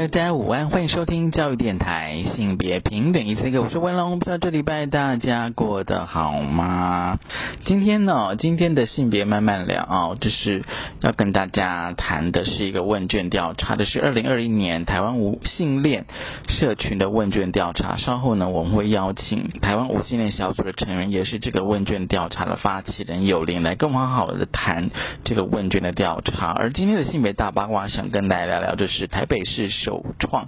[0.00, 7.18] 大家午安，欢迎收听教育电台性别平等一次个，我是温龙，不知道这礼拜大家过得好吗？
[7.66, 10.64] 今天呢，今天的性别慢慢聊啊，就是
[11.02, 16.06] 要跟大家谈的是一个问卷调查，的是二零二一年台湾无性恋
[16.48, 17.98] 社群的问卷调查。
[17.98, 24.88] 稍后呢，我们会邀请台湾无性恋小组的成员，也是这个问卷调查的发起人有林来跟我们好好的谈
[25.24, 26.46] 这个问卷的调查。
[26.46, 29.89] 而今天的性别大八卦，想跟大家聊聊，就是台北市首。
[29.90, 30.46] 首创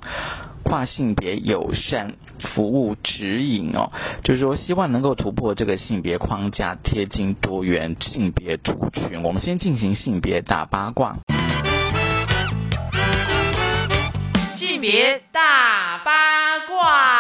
[0.62, 2.14] 跨性别友善
[2.54, 3.90] 服务指引哦，
[4.22, 9.24] 就是说希望能够突破这个性别框架，贴近多元性别族群。
[9.24, 11.16] 我们先进行性别大八卦，
[14.54, 17.11] 性别大八卦。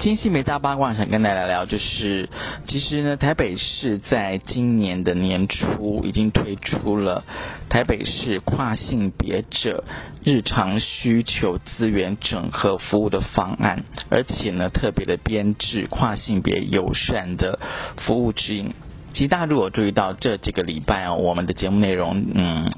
[0.00, 2.28] 今天性别大八卦想跟大家聊，就是
[2.62, 7.24] 其实呢，台北市在今年的年初已经推出了
[7.68, 9.82] 台北市跨性别者
[10.22, 17.58] 日常需求资源整合服务的方案，而且呢，特别的编制跨性别友善的
[17.96, 18.72] 服务指引。
[19.12, 22.70] 其实大家如果注意到这几个礼拜哦，我们的节目内容，嗯。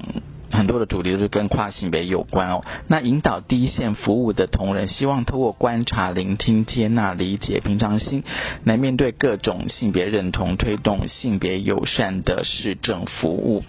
[0.51, 2.63] 很多的主题都是跟跨性别有关哦。
[2.87, 8.23] 那引导第一线服务的同仁，希望透过观察、聆听、接纳、理解、平常心，
[8.63, 13.63] 来面对各种性别认同，推动性别友善的市政服务。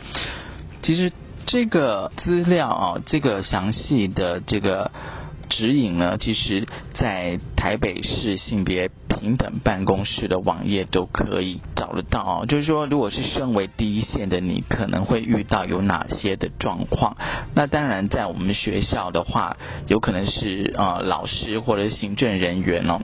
[0.82, 1.12] 其实
[1.46, 4.90] 这个资料啊，这个详细的这个。
[5.54, 6.66] 指引呢，其实，
[6.98, 12.44] 在台北市性别平等办公室的网页都可以找得到。
[12.46, 17.16] 就是说，如果是身为第一线的你，可能会遇到有哪些的状况？
[17.54, 19.56] 那当然，在我们学校的话，
[19.88, 23.00] 有可能是呃老师或者行政人员哦。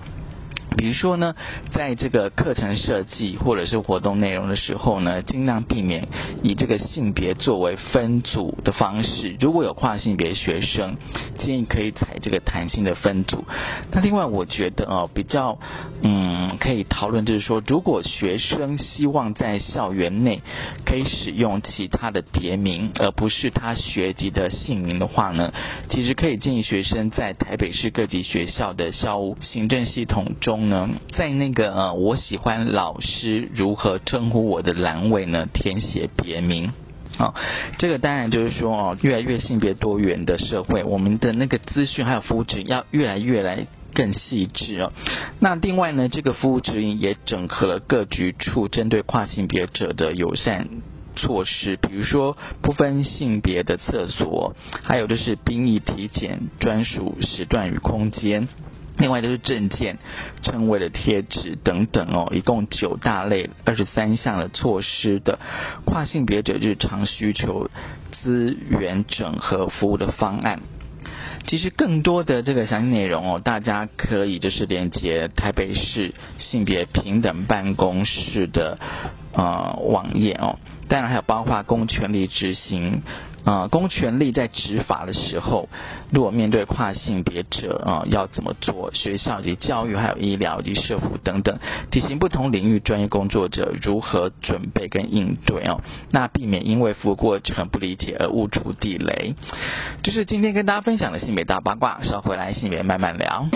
[0.78, 1.34] 比如说呢，
[1.74, 6.06] 在这个课程设计或者是活动内容的时候呢，尽量避免
[6.44, 9.36] 以这个性别作为分组的方式。
[9.40, 10.96] 如果有跨性别学生，
[11.36, 13.44] 建议可以采这个弹性的分组。
[13.90, 15.58] 那另外，我觉得哦，比较
[16.02, 20.40] 嗯可以讨论，就是说，如果学生希望在校园内
[20.86, 25.52] 可以使用其他的别名，而不是他学籍的姓名的话呢，
[25.88, 30.67] 其实可以建议学生在台北市各级学校的校务行政系统中。
[30.68, 36.70] 呢，在那个呃，我喜欢老师如何称呼我的栏位呢，填写别名。
[37.16, 37.34] 好，
[37.78, 44.92] 这个当然就是说哦，越来越性别多元的社会，我们的那个资讯还有服务指引要越来越来更细致哦。
[45.40, 50.68] 那另外呢，这个服务指引也整合了各局处针对跨性别者的友善
[51.16, 58.46] 措施，比如说不分性别的厕所，还有就是兵役体检专属时段与空间。
[58.98, 59.96] 另外就是证件、
[60.42, 65.38] 称谓的贴纸等等哦，一共九大类、二十三项的措施的
[65.84, 67.70] 跨性别者日常需求
[68.22, 70.60] 资源整合服务的方案。
[71.46, 78.78] 其实更多的这个详细内容哦，大家可以就是连接台北市性别平等办公室的
[79.32, 83.00] 呃网页哦，当然还有包括公权力执行。
[83.44, 85.68] 啊，公权力在执法的时候，
[86.10, 88.90] 如果面对跨性别者啊，要怎么做？
[88.92, 91.56] 学校及教育，还有医疗及社福等等，
[91.90, 95.80] 体型不同领域专业工作者如何准备跟应对哦？
[96.10, 99.34] 那避免因为服务过程不理解而误触地雷，
[100.02, 102.00] 就是今天跟大家分享的性别大八卦。
[102.02, 103.48] 稍回来，性别慢慢聊。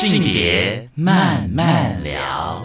[0.00, 2.64] 性别慢慢聊。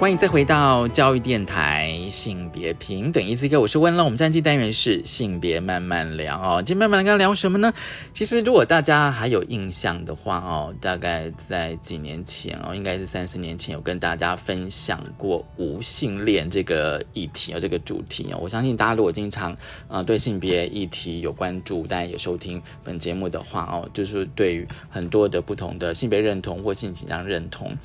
[0.00, 1.75] 欢迎再回到教育电台
[2.16, 4.02] 性别平等一次课，我是温乐。
[4.02, 6.62] 我们这期单元是性别慢慢聊哦。
[6.62, 7.70] 今天慢慢聊聊什么呢？
[8.14, 18.38] 其实如果大家还有印象的话哦，大概在几年前哦，应该是三四年前有跟大家分享过无性恋这个议题哦，这个主题哦。
[18.40, 19.54] 我相信大家如果经常
[19.86, 27.76] 呃对性别议题有关注，大家也收听本节目的话哦，就是对于很多的不同的性别认同或性倾向认同。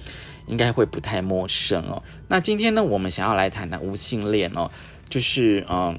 [0.51, 2.03] 应该会不太陌生哦。
[2.27, 4.69] 那今天呢，我们想要来谈谈无性恋哦，
[5.09, 5.97] 就是嗯，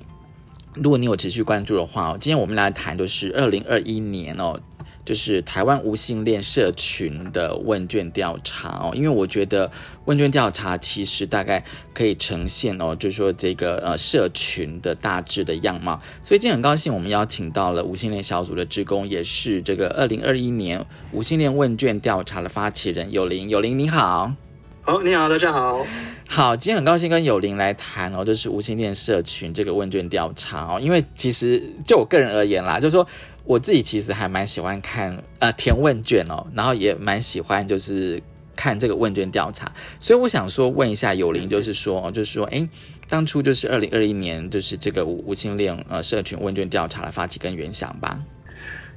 [0.75, 4.61] 如果你有持续关注的话哦，今天我们来谈的是二零二一年哦，
[5.05, 8.93] 就是台湾无性恋社群的问卷调查哦。
[8.95, 9.71] 因为我觉得
[10.05, 16.01] 问卷调查其实大概可以呈现哦，就是说这个呃社群的大致的样貌。
[16.23, 23.49] 所以今天很高兴，我们邀请到了无性恋小组的职工，也是这个二零二一年无性恋问卷调查的发起人有林。
[23.49, 24.33] 有林你好。
[24.85, 25.87] 好，你好，大家好。
[26.29, 30.81] 好，今天很高兴跟有林来谈哦，就是无线电社群这个问卷调查哦。
[30.81, 33.07] 因为其实就我个人而言啦，就是说
[33.45, 38.21] 我自己其实还蛮喜欢看呃填问卷哦，然后也蛮喜欢就是
[38.57, 39.71] 看这个问卷调查。
[40.01, 42.69] 所以我想说问一下有林，就是说就是说，哎，
[43.09, 48.19] 当初就是二零二一年就是这个无无性恋呃社群问卷调查的发起跟原想吧。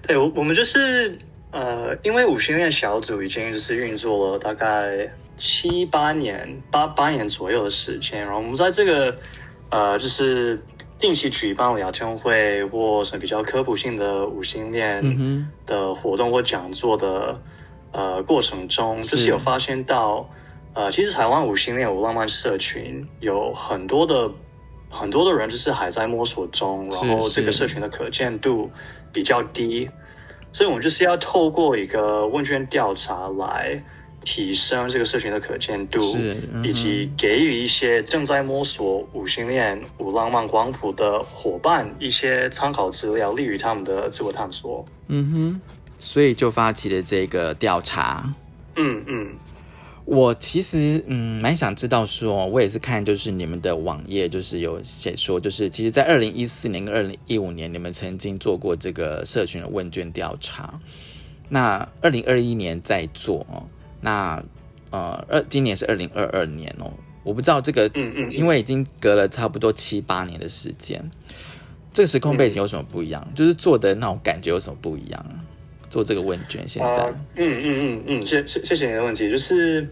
[0.01, 1.15] 对，我我们就是
[1.51, 5.07] 呃，因为无性恋小组已经就是运作了大概。
[5.37, 9.17] 七八年、八八年左右的时间，然后我们在这个
[9.69, 10.63] 呃，就是
[10.97, 17.41] 定期举办聊天会或是比较科普性的五星恋的活动或讲座的
[17.91, 20.29] 呃过程中，就是有发现到
[20.73, 24.31] 呃，其实台湾五星恋无浪漫社群有很多的
[24.89, 28.71] 很多的人就是还在摸索中，然后这个社群的可见度
[29.11, 29.89] 比较低，
[30.53, 33.83] 所以我们就是要透过一个问卷调查来。
[34.25, 35.99] 提升这个社群的可见度，
[36.63, 44.83] 以及给予一些正在摸索五星恋、五浪漫光谱的伙伴一些参考资料，利于他们的自我探索。
[45.07, 45.61] 嗯哼，
[45.99, 48.33] 所以就发起了这个调查。
[48.75, 49.33] 嗯嗯，
[50.05, 60.73] 我其实嗯蛮想知道，说我也是看就是你们的网页，就是有写说，就是其实，在二零一四年跟二零一五年，你们曾经做过这个社群的问卷调查。
[61.47, 63.63] 那二零二一年在做哦。
[64.05, 64.39] 那
[64.91, 66.93] 呃，二今年是二零二二年哦，
[67.23, 71.09] 我不知道这个，嗯嗯，因为已经隔了差不多七八年的时间，
[71.91, 73.27] 这个时空背景有什么不一样？
[73.33, 75.25] 就是做的那种感觉有什么不一样？
[75.89, 79.89] 做这个问卷现在，嗯嗯嗯嗯，谢谢谢谢你的问题，就是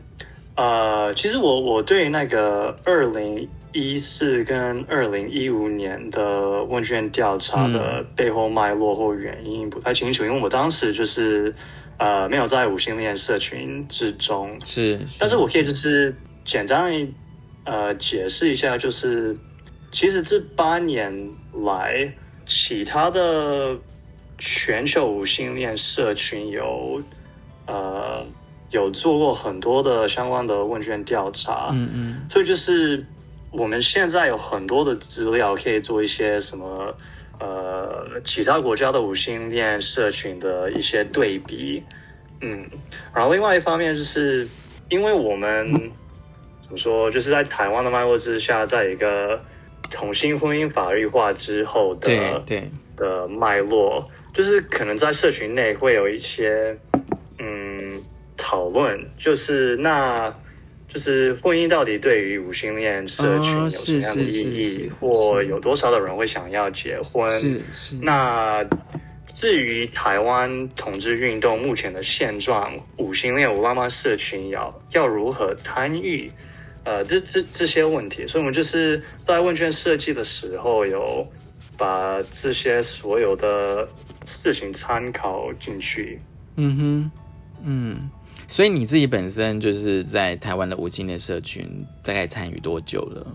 [0.55, 11.55] 呃，其实我我对那个二零一四跟二零一五年的问卷调查的背后脉络或原因不太清楚，因为我当时就是。
[11.97, 16.91] 呃，没有在无性恋社群之中，是，但是我可以就是简单
[17.63, 19.37] 呃解释一下，就是
[19.91, 22.13] 其实这八年来，
[22.45, 23.77] 其他的
[24.37, 27.01] 全球无性恋社群有
[27.67, 28.25] 呃
[28.71, 33.05] 有做过很多的相关的问卷调查，嗯嗯，所以就是
[33.51, 36.95] 我们现在有很多的资料可以做一些什么。
[37.39, 41.83] 呃，其他国家的五星恋社群的一些对比，
[42.41, 42.69] 嗯，
[43.13, 44.47] 然后另外一方面就是，
[44.89, 45.73] 因为我们
[46.61, 49.41] 怎么说，就是在台湾的脉络之下，在一个
[49.89, 56.77] 同性婚姻法律化之后的对的脉络，就是可能在社群内会有一些
[57.39, 58.01] 嗯
[58.37, 60.33] 讨论，就是那。
[60.93, 67.27] 就是婚姻到底对于无性恋社群有什么样的意义，或有多少的人会想要结婚？
[67.31, 67.95] 是是。
[67.95, 68.63] 那
[69.33, 76.31] 至于台湾统治运动目前的现状，无性恋、无浪漫社群要要如何参与？
[76.83, 81.27] 呃，这这这些问题，所以我们就是在问卷设计的时候，有
[81.75, 83.87] 把这些所有的
[84.25, 86.21] 事情参考进去。
[86.57, 87.11] 嗯哼，
[87.63, 88.09] 嗯。
[88.47, 93.27] 所以你自己本身就是在台湾的无性恋社群，大概参与多久了？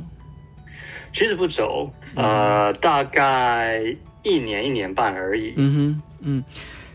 [1.13, 3.83] 其实不久，呃，大概
[4.23, 5.55] 一年一年半而已。
[5.57, 6.45] 嗯哼，嗯。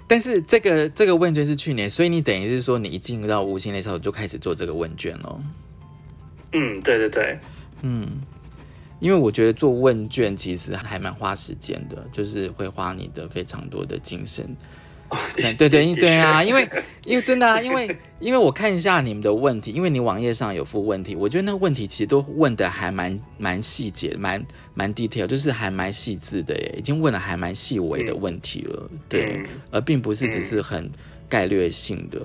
[0.07, 5.41] 但是这个这个问卷是去年，所以你等于是说，你一进入到无心的时候就开始做这个问卷了。
[6.51, 7.39] 嗯，对对对，
[7.81, 8.07] 嗯。
[8.99, 14.55] 因为我觉得做问卷其实还蛮花时间的，就是会花你的非常多的精神。
[15.57, 16.67] 对对对啊，因为
[17.05, 30.89] 因为真的啊，因为因为我看一下你们的问题，因为你网页上有附问题，我觉得那个问题其实都问的还蛮蛮细节，蛮蛮 detail，就是还蛮细致的耶，已经问了还蛮细微的问题了，对，而并不是只是很
[31.27, 32.21] 概略性的。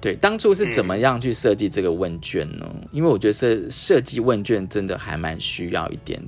[0.00, 2.66] 对，当初是怎么样去设计这个问卷呢？
[2.90, 6.20] 因为我觉得设设计问卷真的还蛮需要一点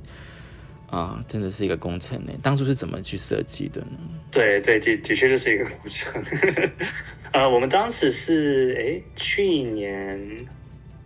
[0.89, 2.31] 啊，真的是一个工程呢。
[2.41, 3.97] 当初是怎么去设计的呢？
[4.31, 6.23] 对对，的的确就是一个工程。
[7.33, 10.47] 呃，我们当时是哎，去年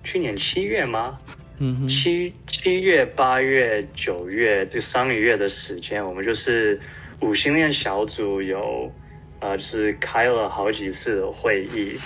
[0.03, 1.19] 去年七月吗？
[1.57, 6.79] 嗯哼，七七月、八月、九月这三个月的时间，我们就是
[7.21, 8.91] 五星链小组有
[9.39, 11.98] 呃，就是开了好几次的会议，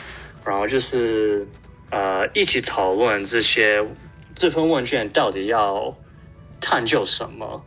[0.45, 1.45] 然后就是
[1.91, 3.83] 呃一起讨论这些
[4.35, 5.95] 这份问卷到底要
[6.63, 7.61] 探究什么，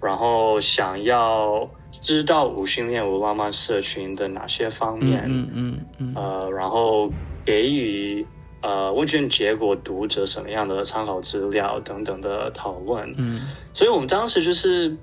[0.00, 1.68] 然后想要
[2.00, 7.10] 知道五星恋无浪漫社群的哪些方面，嗯嗯嗯，呃，然后
[7.44, 8.24] 给予
[8.60, 13.12] 呃问卷结果读者什么样的参考资料等等的讨论。
[13.18, 13.42] 嗯
[13.74, 14.96] 所以我们当时就是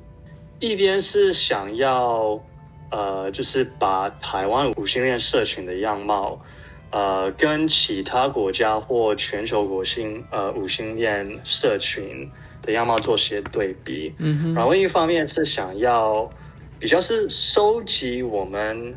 [0.59, 2.39] 一边是想要
[2.89, 6.39] 呃，就是把台湾五星恋社群的样貌。
[6.95, 12.29] 呃，跟其他国家或全球国星呃五星链社群
[12.63, 16.27] 的样貌做些对比，嗯哼，然后另一方面是想要
[16.79, 18.95] 比较是收集我们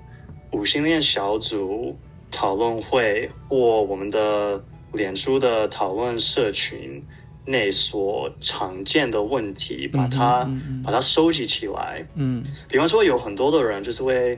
[0.53, 1.95] 五星链小组
[2.31, 7.05] 讨论会或我们的脸书的讨论社群
[7.45, 12.05] 内所常见的问题，把它、嗯嗯把它收集起来。
[12.15, 12.45] 嗯。
[12.69, 14.37] 比方说，有很多的人就是会，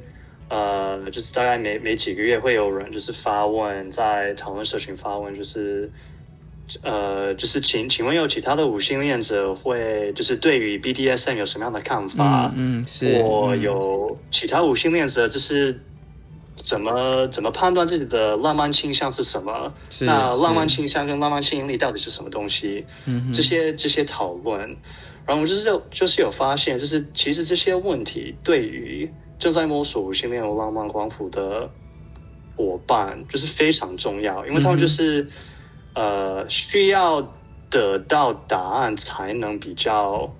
[0.51, 5.91] 呃，就是大概每每几个月会有人就是发问，在讨论社群发问，就是，
[6.83, 12.53] 呃，就是请请问有其他的五星恋者会就是对于 BDSM 有什么样的看法？
[12.57, 15.81] 嗯嗯是，或嗯有其他五星恋者就是
[16.57, 19.73] 怎么怎么判断自己的浪漫倾向是什么？
[19.89, 22.85] 是那浪漫倾向跟浪漫吸引力到底是什么东西？
[23.07, 24.61] 嗯这些这些讨论，
[25.25, 31.71] 然后我就是有就是有发现，就是其实这些问题对于正在摸索五星恋和浪漫光谱的
[32.57, 35.29] 伙伴就是非常重要，因为他们就是、
[35.99, 37.21] 呃需要
[37.69, 40.33] 得到答案才能比较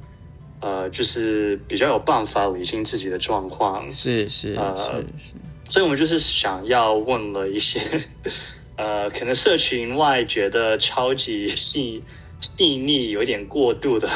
[0.61, 4.85] 呃就是比较有办法理清自己的状况，是是呃是
[5.29, 5.35] 是，
[5.69, 7.83] 所以我们就是想要问了一些，
[8.77, 12.03] 呃，可能社群外觉得超级细
[12.41, 14.09] 细腻、有一点过度的，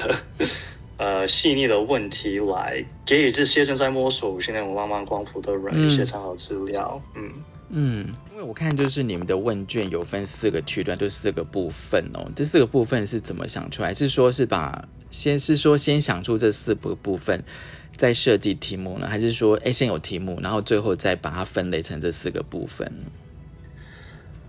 [0.96, 7.02] 呃，细腻的问题，来给予这些正在摸索无线那种浪漫光谱的人嗯一些参考资料。
[7.16, 7.32] 嗯嗯，
[7.72, 12.30] 因为我看就是你们的问卷有分四个区段，就四个部分哦。
[12.36, 13.94] 这四个部分是怎么想出来？
[13.94, 17.42] 是说是把先是说先想出这四个部分，
[17.96, 22.92] 再设计题目呢，还是说哎先有题目，然后最后再把它分类成这四个部分？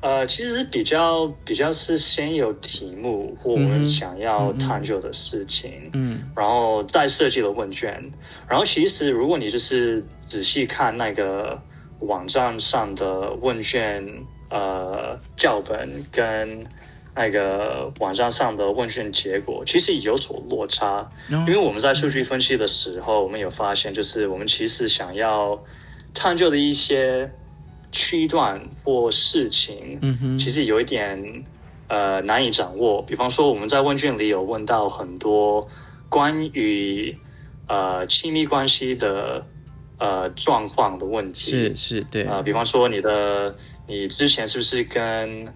[0.01, 8.11] 呃，其实是比较比较是先有题目或我们想要探究的事情，嗯然后再设计了问卷。
[8.49, 11.57] 然后其实如果你就是仔细看那个
[12.07, 14.05] 网站上的问卷
[14.49, 16.63] 呃教本跟
[17.15, 21.07] 那个网站上的问卷结果，其实有所落差。
[21.29, 25.61] 因因为我们在数据分析的时候，我们有发现，就是我们其实想要
[26.13, 27.29] 探究的一些
[27.91, 31.43] 区段或事情，嗯哼其实有一点
[31.87, 33.01] 呃难以掌握。
[33.03, 35.67] 比方说，我们在问卷里有问到很多
[36.09, 37.15] 关于
[37.67, 39.45] 呃亲密关系的
[40.03, 43.55] 呃状况的问题，是是对，呃，比方说你的
[43.87, 45.47] 你之前是不是跟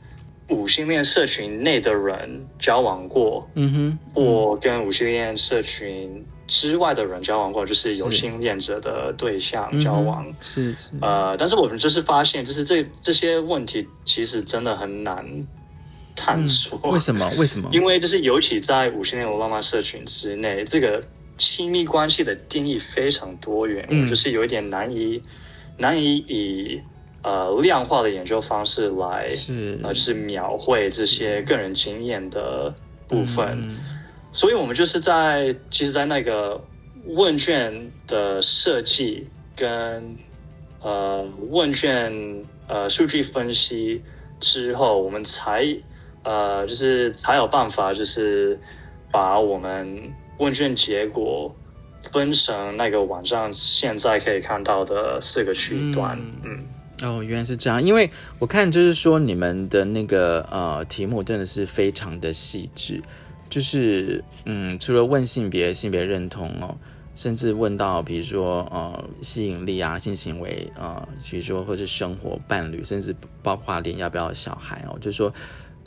[0.49, 10.25] 五星恋社群内的人交往过，嗯哼，或跟五星恋社群之外的人交往过，就是有性恋者的对象交往。
[10.39, 15.25] 是是，呃，但是我们就是发现，就是这这些问题其实真的很难
[16.15, 16.79] 探索。
[16.89, 17.29] 为什么？
[17.37, 17.69] 为什么？
[17.75, 21.03] 因为就是尤其在五星恋浪漫社群之内，这个
[21.37, 24.07] 亲密关系的定义非常多元，嗯。
[24.07, 25.21] 就是有一点难以
[25.77, 26.81] 难以以
[27.23, 29.79] 呃量化的研究方式来是。
[29.83, 32.73] 呃就是描绘这些个人经验的
[33.07, 33.47] 部分。
[33.61, 33.77] 嗯。
[34.31, 36.61] 所以我们就是在其实，在那个
[37.05, 40.15] 问卷的设计跟
[40.81, 42.13] 呃问卷
[42.67, 44.01] 呃数据分析
[44.39, 45.65] 之后，我们才
[46.23, 48.59] 呃就是才有办法，就是
[49.11, 51.55] 把我们问卷结果
[52.11, 56.17] 分成那个网站现在可以看到的四个区段。
[56.43, 56.63] 嗯
[57.03, 57.81] 哦，原来是这样。
[57.83, 62.99] 因为我看就是说你们的那个呃题目真的是非常的细致，
[63.49, 66.75] 就是嗯，除了问性别、性别认同哦，
[67.13, 75.31] 甚至问到比如说呃吸引力啊、性行为呃，比如说或是生活伴侣，甚至包括连要不要小孩哦，就是说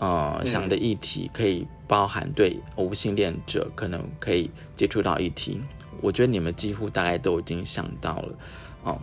[0.00, 5.60] 呃想的议题可以包含对无性恋者可能可以接触到议题，
[6.00, 8.34] 我觉得你们几乎大概都已经想到了
[8.82, 8.98] 哦，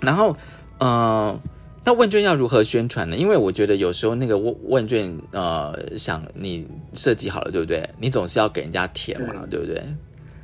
[0.00, 0.34] 然后。
[0.82, 1.38] 呃，
[1.84, 3.14] 那问卷要如何宣传呢？
[3.14, 7.86] 因为我觉得有时候那个问问卷，呃，想你设计好了，对不对？
[7.98, 9.84] 你总是要给人家填嘛，对不对？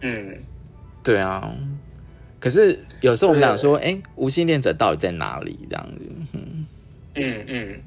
[0.03, 0.37] 嗯，
[1.03, 1.51] 对啊。
[2.39, 5.59] 可是有时候我们讲说，哎，无性恋者到底在哪里？
[5.71, 6.67] 这样子，嗯
[7.15, 7.83] 嗯嗯，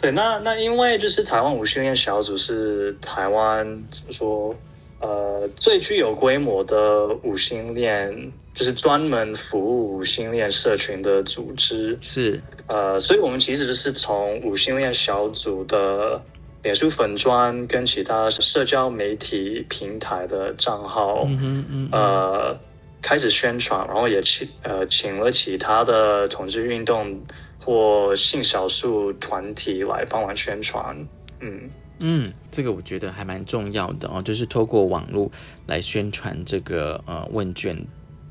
[0.00, 0.10] 对。
[0.10, 4.56] 那那因为就是台湾无性恋小组是台湾怎么说？
[5.00, 11.96] 呃，最具有规模的五星恋，就是专门服务五星恋社群的组织。
[12.02, 16.20] 是，呃，所以我们其实就是从五星恋小组的
[16.62, 22.54] 脸书粉砖跟其他社交媒体平台的账号，嗯嗯，呃，
[23.00, 27.18] 开始宣传，然后也请呃请了其他的同志运动
[27.60, 30.96] 或性少数团体来帮忙宣传，
[31.40, 31.70] 嗯。
[32.02, 35.30] 嗯，这个我觉得还蛮重要的哦，就是透过网络
[35.66, 37.76] 来宣传这个呃问卷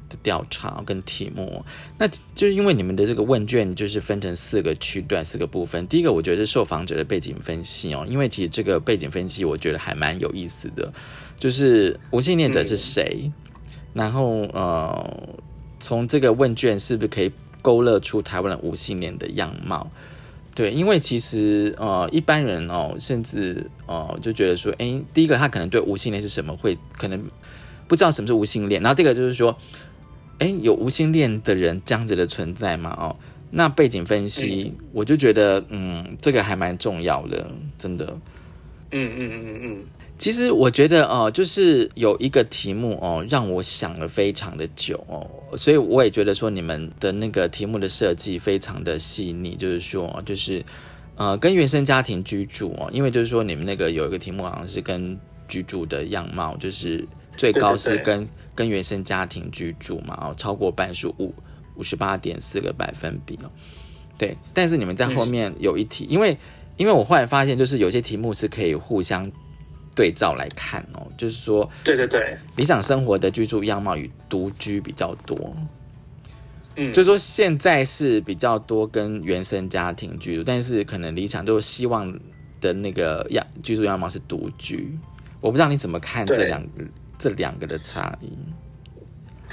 [0.09, 1.63] 的调查跟题目。
[1.95, 5.85] 那就是因为你们的这个问卷就是分成四个区段、四个部分。
[5.85, 10.91] 第一个我觉得是受访者的背景分析哦，因为其实这个背景分析我觉得还蛮有意思的，
[11.37, 13.31] 就是无性恋者是谁，
[13.93, 15.29] 然后呃，
[15.79, 19.89] 从这个问卷是不是可以勾勒出台湾的无性恋的样貌？
[20.55, 27.23] 对，因为其实呃，一般人哦，甚至哦，就觉得说，哎，第一个他可能对无性恋是什么会可能
[27.87, 29.57] 不知道什么是无性恋，然后第二个就是说，
[30.39, 32.93] 哎，有无性恋的人这样子的存在吗？
[32.99, 33.15] 哦，
[33.51, 38.17] 那背景分析，我就觉得嗯，这个还蛮重要的，真的。
[38.91, 39.83] 嗯嗯嗯嗯嗯。
[40.19, 45.25] 其实我觉得哦，就是有一个题目哦，让我想了非常的久哦，
[45.57, 50.61] 所以我也觉得说你们的那个题目的设计非常的细腻，就是说，就是
[51.15, 57.07] 呃，跟原生家庭居住哦，因为就是说你们那个有一个题目好像是跟居住的样貌，就是
[57.37, 61.33] 最高是跟跟原生家庭居住嘛，哦，超过半数五
[61.77, 63.49] 五十八点四个百分比哦，
[64.17, 66.37] 对，但是你们在后面有一题，因为
[66.75, 69.31] 因为我后来发现，就是有些题目是可以互相。
[69.99, 75.53] 对照来看哦，就是说，对对对，理想生活的居住样貌与独居比较多，
[76.77, 82.17] 嗯，就是说现在是比较多跟原生家庭居住，但是可能理想就是希望
[82.61, 84.97] 的那个样居住样貌是独居。
[85.41, 86.69] 我不知道你怎么看这两个
[87.17, 88.31] 这两个的差异。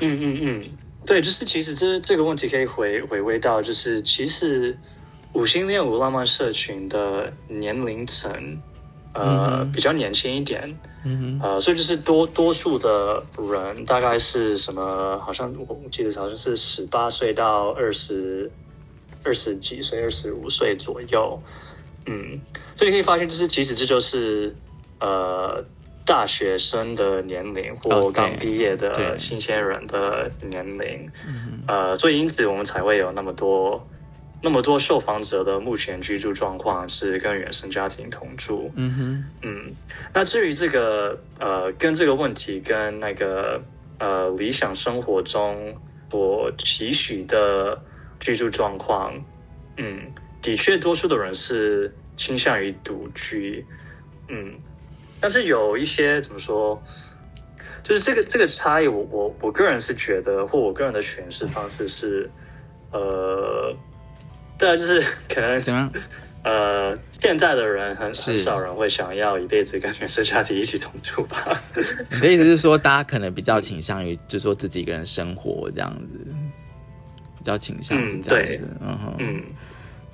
[0.00, 0.64] 嗯嗯嗯，
[1.04, 4.78] 对，就是其实这这个问题可以回回味到，就是其实
[5.32, 8.56] 五星恋五浪漫社群的年龄层。
[9.18, 15.18] 呃，比较年轻一点，嗯呃，所以就是多多数的人大概是什么？
[15.24, 18.50] 好像我记得好像是十八岁到二十
[19.24, 21.40] 二十几岁，二十五岁左右，
[22.06, 22.40] 嗯，
[22.74, 24.54] 所以你可以发现，就是其实这就是
[25.00, 25.64] 呃
[26.04, 31.10] 大学生的年龄或刚毕业的新鲜人的年龄，
[31.66, 33.86] 呃，所以因此我们才会有那么多。
[34.46, 38.70] 那么多受访者的目前居住状况是跟原生家庭同住。
[38.76, 39.74] 嗯哼，嗯，
[40.14, 43.60] 那至于这个呃，跟这个问题跟那个
[43.98, 45.76] 呃理想生活中
[46.12, 47.76] 我期许的
[48.20, 49.12] 居住状况，
[49.78, 53.66] 嗯，的确多数的人是倾向于独居。
[54.28, 54.54] 嗯，
[55.18, 56.80] 但是有一些怎么说，
[57.82, 62.30] 就是这个这个差异，我我我个人是觉得，或我个人的诠释方式是，
[62.92, 63.74] 呃。
[64.58, 65.90] 对啊，就是可能怎样？
[66.42, 71.36] 呃，现在的人很很少人会想要一辈子跟原生家庭一起同住吧？
[72.12, 76.24] 你的意思是说，大家可能比较倾向于就说自己一个人生活这样子，
[77.36, 78.68] 比较倾向于这样子。
[78.80, 79.42] 嗯哼，嗯。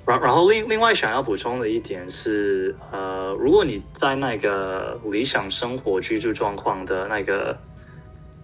[0.07, 7.55] 然然后另另外想要补充的一点是，呃，如果你在那个理想生活居住状况的那个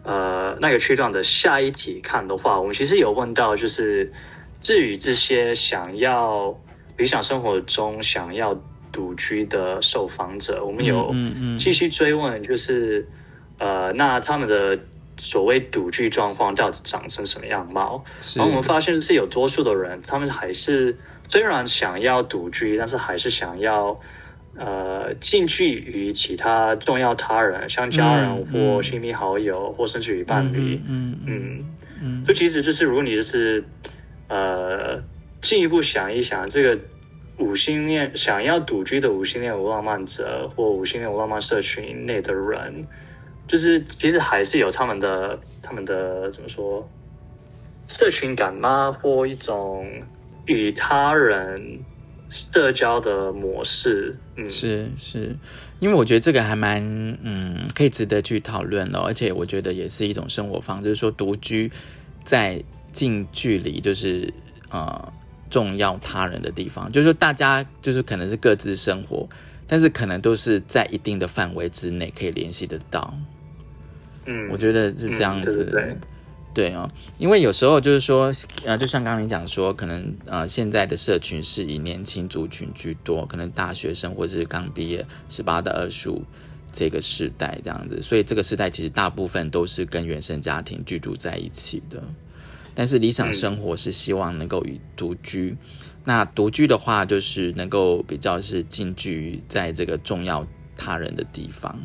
[0.03, 4.13] 呃那个区段的下一题看的话，我们其实有问到就是。
[4.61, 6.53] 至于这些想要
[6.97, 8.53] 理想生活中想要
[8.91, 11.15] 独居的受访者，我们有
[11.57, 13.07] 继续追问，就是
[13.57, 14.77] 呃，那他们的
[15.17, 18.03] 所谓独居状况到底长成什么样貌？
[18.35, 20.97] 然后我们发现是有多数的人，他们还是
[21.29, 23.97] 虽然想要独居，但是还是想要
[24.57, 30.81] 呃近距于其他重要他人，像家人或亲密好友，或甚至于伴侣。
[30.85, 31.65] 嗯嗯
[32.01, 33.63] 嗯，就其实就是如果你就是。
[34.29, 35.03] 呃，
[35.41, 36.79] 进一步想一想，这个
[37.39, 42.85] 五星恋想要独居的五星恋无浪漫者或五星恋无浪漫社群内的人，
[43.47, 46.87] 就是其实还是有他们的他们的怎么说，
[47.87, 48.95] 社群感吗？
[49.01, 49.89] 或一种
[50.45, 51.79] 与他人
[52.29, 54.15] 社交的模式？
[54.35, 55.35] 嗯，是是，
[55.79, 56.79] 因为我觉得这个还蛮
[57.23, 61.71] 嗯，可以值得去讨论的，而且我觉得也是一种生活方，就是说独居
[62.23, 62.63] 在。
[62.91, 64.33] 近距离就是
[64.69, 65.13] 呃
[65.49, 69.27] 重要他人的地方，就是说大家就是可能是各自生活，
[69.67, 73.13] 但是可能都是在一定的范围之内可以联系得到。
[74.25, 75.63] 嗯，我觉得是这样子。
[75.63, 75.97] 嗯对对对
[76.51, 78.33] 对哦，因为有时候就是说，
[78.65, 86.23] 呃，就像刚刚你讲说，可能呃现在的社群是以年轻族群居多，可能大学生或是刚毕业十八到二十五
[86.73, 92.03] 这个时代这样子，所以这个时代其实大部分都是跟原生家庭居住在一起的。
[92.79, 95.53] 但是理想生活是希望能够与独居，
[96.05, 101.77] 那独居的话就是能够比较是近距于在这个重要他人的地方。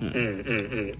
[0.00, 0.94] 嗯嗯嗯嗯，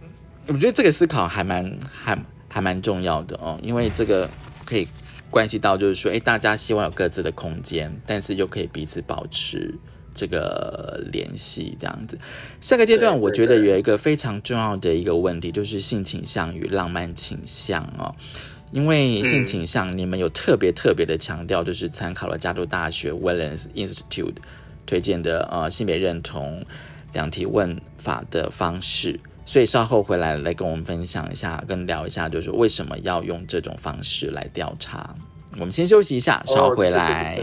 [0.49, 4.29] 我觉得这个思考还蛮还还蛮重要的哦，因为这个
[4.67, 4.87] 可以
[5.31, 9.75] 关系到就是说，哎，大家希望有各自的空间，但是又可以彼此保持
[10.15, 12.19] 这个联系，这样子。
[12.61, 18.15] 下个阶段，我觉得有一个非常重要的一个问题，就是性倾向与浪漫倾向哦。
[18.73, 24.35] 因为性倾向，你们有特别特别的强调，就是参考了加州大学 Wellens Institute
[24.87, 26.65] 推荐的呃性别认同
[27.13, 35.15] 两题问法的方式，所以稍后回来来跟我们分享一下，跟聊一下，就是为什么要用这种方式来调查。
[35.59, 37.39] 我们先休息一下，稍后回来。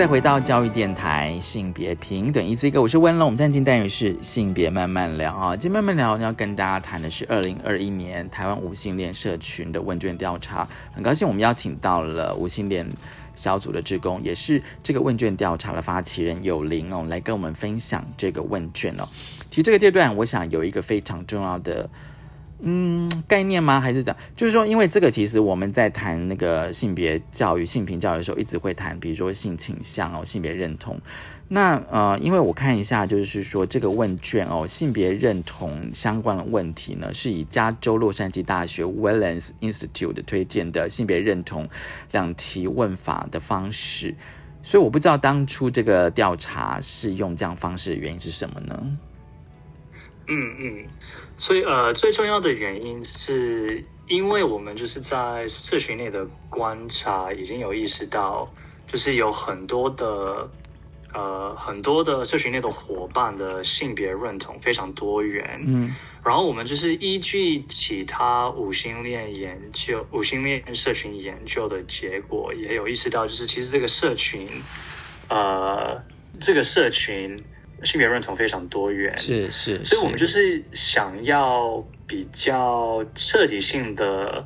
[0.00, 3.26] 再回到教育电台性别平等一字一个，我是温龙。
[3.26, 10.66] 我们现在进单元是性别慢慢聊啊，今天慢慢聊要跟大家谈的是二零二一年台湾无性恋社群的问卷调查。
[10.94, 12.90] 很高兴我们邀请到了无性恋
[13.34, 19.06] 小组的职工，也是这个问卷调查的发起人有林哦，来跟我们分享这个问卷哦。
[19.50, 21.86] 其实这个阶段，我想有一个非常重要的
[22.62, 23.80] 嗯概念吗？
[23.80, 31.00] 还是讲，就是说，因为这个其实我们在谈那个性别教育、性平教育的时候，一直会谈，比如说性倾向哦、性别认同。
[31.48, 41.68] 那呃，因为我看一下，就是说这个问卷哦，性别认同相关的问题呢，是以加州洛杉矶大学 Wellens Institute 推荐的性别认同
[42.12, 44.14] 两题问法的方式。
[44.62, 48.98] 所以我不知道当初这个调查是用这样方式的原因是什么呢？
[50.30, 50.86] 嗯嗯，
[51.36, 58.46] 所以呃，最重要的原因是因为我们就是在社群内的观察已经有意识到，
[58.86, 60.48] 就是有很多的
[61.12, 65.94] 呃很多的社群内的伙伴的性别认同非常多元，嗯。
[66.22, 74.46] 然后我们就是依据其他五星恋研究、五星恋社群研究的结果，也有意识到，就是其实这个社群，
[75.30, 76.04] 呃，
[76.38, 77.42] 这个社群
[77.82, 84.44] 性别认同非常多元，是是，所以我们就是想要比较彻底性的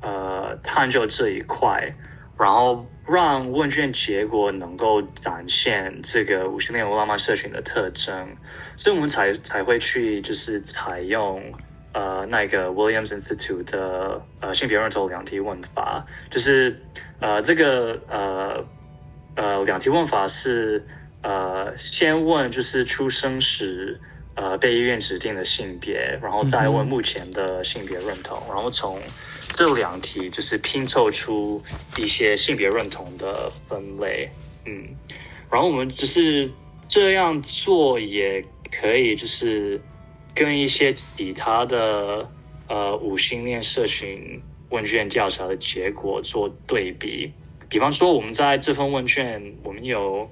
[0.00, 1.94] 呃探究这一块，
[2.38, 8.36] 然后让问卷结果能够展现这个无性恋浪漫社群的特征，
[8.76, 11.42] 所以我们才才会去就是采用
[11.92, 16.80] 呃那个 Williams Institute 的呃性别认同两题问法，就是
[17.18, 18.64] 呃这个呃
[19.34, 20.86] 呃两题问法是
[21.22, 24.00] 呃先问就是出生时
[24.34, 28.98] 呃被医院指定的性别，然后再问目前的性别认同，然后从
[29.50, 31.62] 这两题就是拼凑出
[31.98, 34.30] 一些性别认同的分类，
[34.64, 34.88] 嗯，
[35.50, 36.50] 然后我们只是
[36.88, 39.80] 这样做也可以，就是
[40.34, 42.30] 跟一些其他的
[42.68, 47.32] 呃五星恋社群问卷调查的结果做对比。
[47.68, 50.30] 比方说，我们在这份问卷，我们有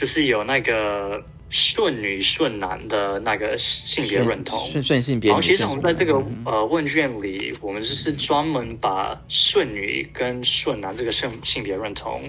[0.00, 12.22] 就是有那个顺女顺男的那个性别认同，顺顺性别然后其实我们在这个嗯呃问卷里，我们就是专门把顺女跟顺男这个性性别认同，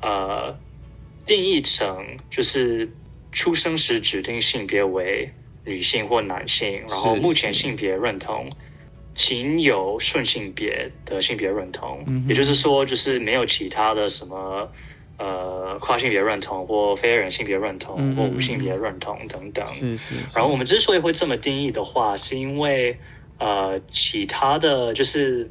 [0.00, 0.56] 呃，
[1.26, 2.88] 定义成就是
[3.32, 5.32] 出生时指定性别为
[5.64, 8.48] 女性或男性，然后目前性别认同
[9.16, 14.70] 仅有顺性别的性别认同，嗯也就是说，就是没有其他的什么
[15.18, 19.66] 呃跨性别认同或非二元性别认同或无性别认同等等。
[19.66, 22.98] 是是，然后我们之所以会这么定义的话，是因为
[23.38, 25.50] 呃，其他的就是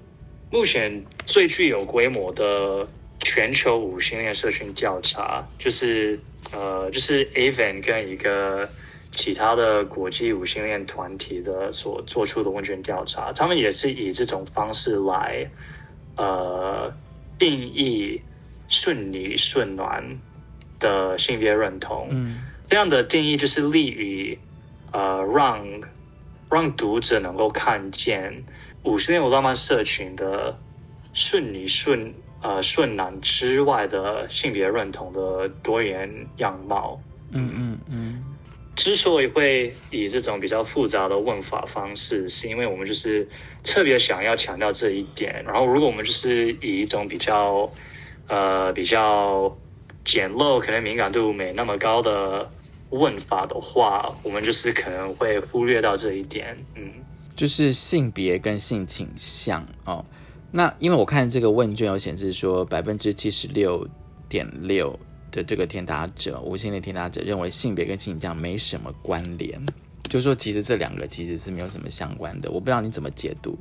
[0.51, 2.87] 目前最具有规模的
[3.19, 6.19] 全球无性恋社群调查，就是
[6.53, 8.69] 呃，就是 Aven 跟一个
[9.11, 15.49] 其他的国际无性恋团体的所做出的问卷调查，他们也是以这种方式来
[16.15, 16.93] 呃
[17.39, 18.21] 定义
[18.67, 20.19] 顺女顺男
[20.79, 22.07] 的性别认同。
[22.11, 24.37] 嗯这样的定义就是利于
[24.91, 25.65] 呃让
[26.51, 28.43] 让读者能够看见
[28.83, 30.59] 五十年有浪漫社群的
[31.13, 37.01] 顺女顺呃顺男之外的性别认同的多元样貌。
[37.31, 38.23] 嗯嗯嗯
[38.75, 43.27] 之所以会以这种比较复杂的问法方式，是因为我们就是
[43.63, 45.43] 特别想要强调这一点。
[45.45, 47.71] 然后，如果我们就是以一种比较
[48.27, 49.55] 呃比较
[50.05, 52.49] 简陋、可能敏感度没那么高的
[52.91, 56.57] 问法的话，我们就是可能会忽略到这一点。
[56.75, 56.91] 嗯，
[57.35, 60.03] 就是性别跟性倾向哦。
[60.49, 63.85] 那因为我看这个问卷有显示说，百分之七十六
[64.29, 64.97] 点六
[65.29, 69.61] 的这个填答者，无性恋填答者认为性别跟性倾向没什么关联，
[70.03, 72.49] 就是说其实这两个其实是没有什么相关的。
[72.49, 73.57] 我不知道你怎么解读。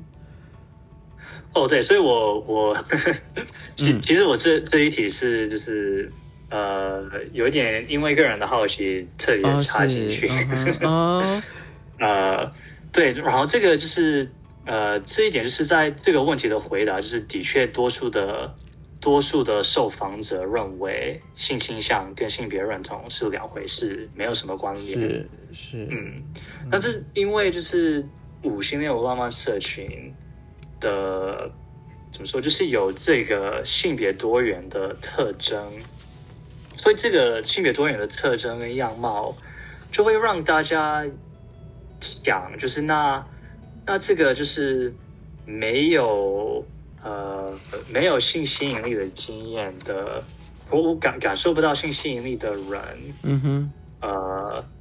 [1.57, 2.77] 哦，对，所以我我
[3.77, 6.13] 其嗯其实我这这一题是就是
[6.51, 10.31] 呃有一点因为个人的好奇特别哦，插进去。
[11.99, 12.53] 呃，
[12.93, 14.31] 对，然后这个就是
[14.67, 18.55] 呃，这一点就是在这个问题的回答，就是的确多数的
[19.01, 25.01] 多数的受访者认为性倾向跟性别认同是两回事，没有什么关联。
[25.01, 26.23] 是是，嗯，
[26.71, 28.07] 但是因为就是
[28.43, 30.13] 五星恋无浪漫社群
[30.81, 31.51] 的
[32.13, 35.71] 怎么说，就是有这个性别多元的特征，
[36.77, 39.37] 所以这个性别多元的特征跟样貌，
[39.93, 41.05] 就会让大家
[42.01, 43.27] 想，就是那
[43.87, 44.95] 那这个就是
[45.45, 46.65] 没有
[47.03, 47.53] 呃
[47.93, 50.23] 没有性吸引力的经验的，
[50.71, 52.81] 我我感感受不到性吸引力的人，
[53.23, 54.76] 嗯哼，呃，怎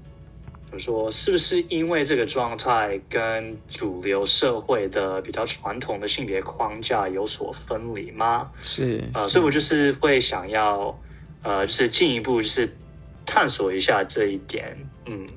[0.76, 1.10] 么说？
[1.10, 8.52] 是不是因为这个状态跟主流社会的比较传统的性别框架有所分离吗？
[8.62, 10.94] 是，呃，是所以我就是会想要，
[11.42, 12.70] 呃，就是进一步就是
[13.26, 14.78] 探索一下这一点。
[15.06, 15.28] 嗯，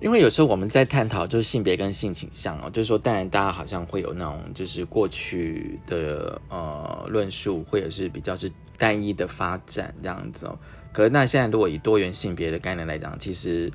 [0.00, 10.58] 因为有时候我们在探讨就是性别跟性倾向哦，就是说，当然大家好像会有那种就是过去的呃论述，或者是比较是单一的发展这样子哦。
[10.90, 13.70] 可是那现在如果以多元性别的概念来讲，其实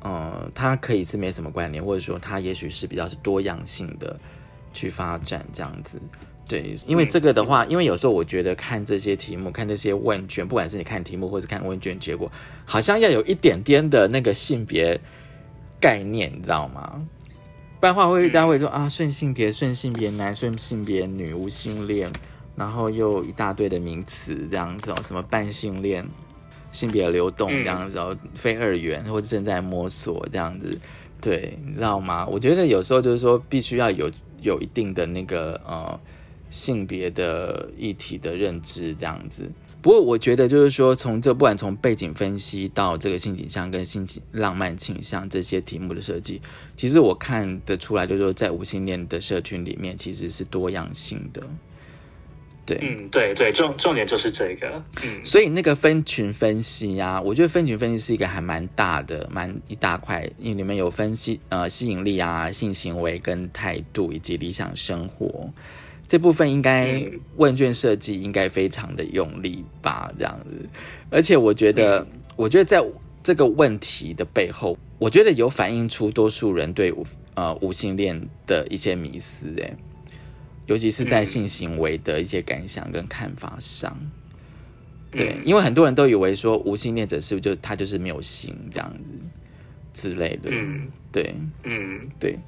[0.00, 4.18] 呃它可以是没什么关联，或者说它也许是比较是多样性的
[4.72, 6.00] 去发展这样子。
[6.48, 12.28] 对，因为这个的话，因为有时候我觉得看这些题目，看这些问卷，不管是你看题目或是看问卷结果，
[12.64, 15.00] 好像要有一点点的那个性别
[15.78, 17.06] 概念，你知道吗？
[17.78, 22.10] 不然的话会大家会说啊，顺性别、顺性别男、顺性别女、无性恋，
[22.56, 26.04] 然后又一大堆的名词这样子哦，什么半性恋、
[26.72, 30.78] 性别流动这样子哦，非二元或者正在摸索这样子，
[31.20, 32.26] 对，你知道吗？
[32.26, 34.10] 我觉得有时候就是说，必须要有
[34.42, 35.98] 有一定的那个呃
[36.48, 39.50] 性别的议题的认知这样子。
[39.82, 46.40] 不过我觉得就是说，从这不管从背景分析到这个性倾向跟性倾浪漫倾向这些题目的设计，
[46.76, 51.42] 其实我看得出来，就是说在无性恋的社群里面，其实是多样性的。
[52.66, 54.82] 对，嗯，对对，重重点就是这个。
[55.02, 65.50] 嗯，所以那个分群分析呀、我觉得分群分析是一个还蛮大的、蛮一大块，因为里面有分析呃吸引力啊、性行为跟态度以及理想生活
[66.06, 70.68] 这部分，应该嗯问卷设计应该非常的用力吧，这样子。
[71.10, 72.84] 而且我觉得，我觉得在
[73.22, 79.76] 这个问题的背后，我觉得有反映出多数人对无呃无性恋的一些迷思，哎，
[80.70, 81.26] 尤其是在嗯。
[81.26, 83.96] 性行为的一些感想跟看法上。
[85.10, 89.10] 对，嗯因为很多人都以为说无性恋者是不是就他就是没有性这样子
[89.92, 90.86] 之类的，嗯。
[91.10, 91.34] 对。
[91.64, 92.08] 嗯。
[92.20, 92.38] 对。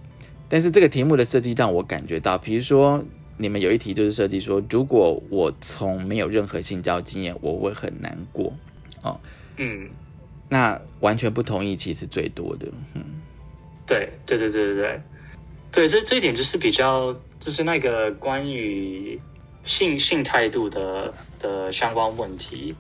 [0.49, 3.05] 但是这个题目的设计让我感觉到，比如说
[3.39, 8.55] 你们有一题就是设计说，如果我从没有任何性交经验，我会很难过。
[9.03, 9.19] 哦。
[9.57, 9.91] 嗯，
[10.49, 13.03] 那完全不同意，其实最多的，嗯。
[13.85, 15.03] 对对对对对对，
[15.73, 19.19] 对这这一点就是比较，就是那个关于
[19.65, 22.75] 性性态度的的相关问题，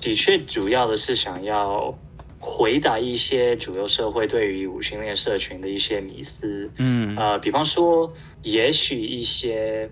[0.00, 1.96] 的确主要的是想要
[2.40, 6.70] 回答一些主流社会对于五性恋社群的一些迷思。
[6.78, 8.12] 嗯呃，比方说，
[8.42, 9.90] 也许一些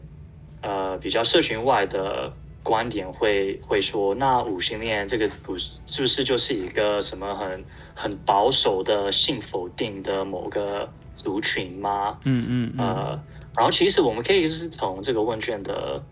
[0.60, 2.32] 呃比较社群外的
[2.64, 10.92] 观点会会说，那五性恋这个不是是不是就是一个什么很很保守的性否定的某个
[11.24, 12.18] 族群吗？
[12.24, 13.24] 嗯嗯嗯，呃，
[13.56, 16.04] 然后其实我们可以是从这个问卷的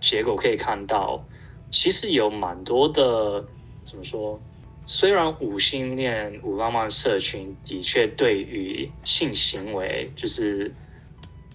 [0.00, 1.22] 结果可以看到，
[1.72, 3.44] 其实有蛮多的
[3.82, 4.40] 怎么说？
[4.86, 10.72] 虽然五性恋、五浪漫社群的确对于性行为就是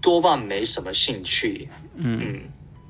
[0.01, 2.41] 多半没什么兴趣，嗯嗯，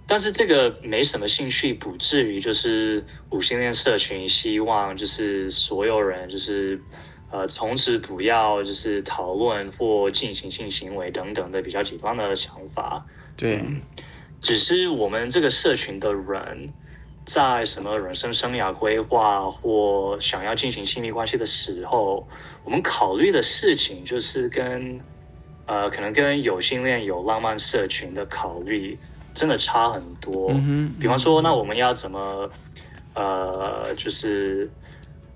[0.06, 6.80] 但是这个没什么兴趣，不至于就是五性恋社群希望就是所有人就是
[7.36, 13.06] 呃从此不要就是讨论或进行性行为等等的比较极端的想法。
[13.36, 13.62] 对，
[14.40, 16.72] 只是我们这个社群的人，
[17.26, 22.26] 在什么人生生涯规划或想要进行亲密关系的时候，
[22.64, 25.02] 我们考虑的事情就是跟
[25.66, 28.98] 呃，可能跟有性恋、有浪漫社群的考虑
[29.34, 30.52] 真的差很多。
[30.52, 32.50] 嗯哼比方说，那我们要怎么
[33.14, 34.72] 呃，就是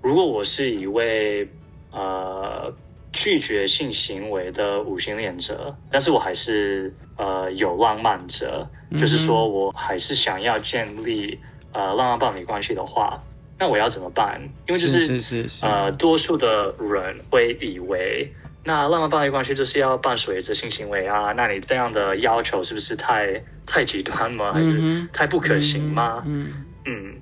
[0.00, 1.46] 如果我是一位
[1.92, 2.72] 呃
[3.12, 11.38] 拒绝性行为的五性恋者，但是我还是呃有浪漫者，就是说我还是想要建立
[11.72, 13.22] 呃浪漫伴侣关系的话，
[13.58, 14.40] 那我要怎么办？
[14.68, 18.32] 因为就是是是是呃，多数的人会以为。
[18.62, 21.32] 那浪漫伴侣关系就是要伴随着性行为啊？
[21.32, 24.52] 那你这样的要求是不是太太极端吗？
[24.52, 26.22] 还是太不可行吗？
[26.26, 26.52] 嗯
[26.84, 27.14] 嗯，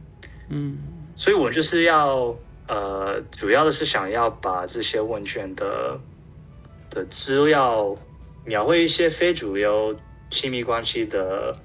[0.48, 0.78] 嗯
[1.14, 2.34] 所以我就是要
[2.68, 5.98] 呃，主要的是想要把这些问卷的
[6.90, 7.96] 的资料
[8.44, 9.96] 描绘一些非主流
[10.30, 11.56] 亲密关系的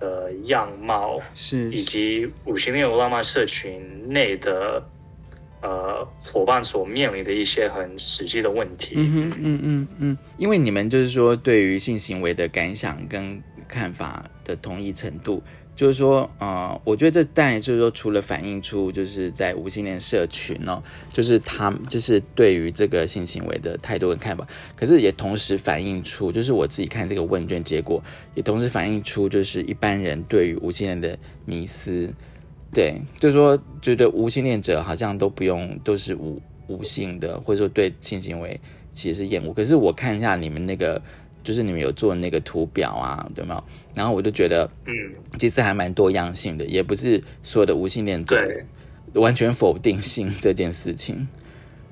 [0.00, 4.84] 呃样貌，是以及五星恋有浪漫社群内的
[5.62, 8.94] 呃伙伴所面临的一些很实际的问题。
[8.96, 15.40] 嗯嗯嗯嗯，因为你们就是说对于性行为的感想跟看法的同意程度，
[15.74, 20.82] 就是说，呃，我觉得这当然就是说，除了反映出就是在无性恋社群哦，
[21.12, 28.02] 就是他就是对于这个性行为的态度跟看法，可是也同时反映出，就是我自己看这个问卷结果，
[28.34, 32.08] 也同时反映出就是一般人对于无性恋的迷思。
[32.74, 38.58] 对，就是说，觉得无性恋者好像都不用，都是无无性的，或者说对性行为
[38.90, 39.52] 其实是厌恶。
[39.52, 41.02] 可是我看一下你们那个，
[41.42, 43.62] 就是你们有做那个图表啊，对吗？
[43.94, 44.92] 然后我就觉得，嗯，
[45.38, 51.28] 其实还蛮多样性的，也不是所有的无性恋者对完全否定性这件事情。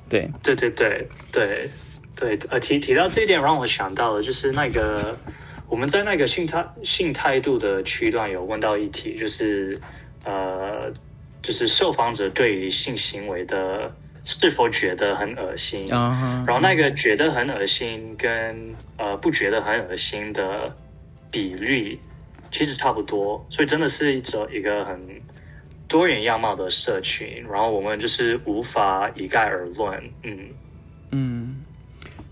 [0.09, 1.71] 对，对对对对
[2.17, 5.17] 对，呃，提提到这一点，让我想到了，就是那个
[5.69, 9.81] 我们在那个性态性态度的区段有问到一题，就是
[10.25, 10.93] 呃，
[11.43, 13.95] 就是受访者对于性行为的
[14.41, 20.75] 是否觉得很恶心，然后那个觉得很恶心跟呃不觉得很恶心的
[21.31, 21.99] 比率
[22.53, 25.01] 其实差不多，所以真的是一种一个很
[25.89, 30.39] 多元样貌的社群，然后我们就是无法一概而论，嗯。
[31.11, 31.57] 嗯，